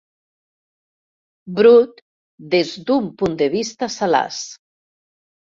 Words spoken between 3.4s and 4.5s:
de vista salaç.